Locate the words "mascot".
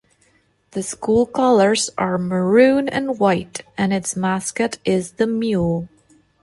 4.15-4.79